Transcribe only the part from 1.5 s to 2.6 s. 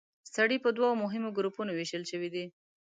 ویشل شوې دي.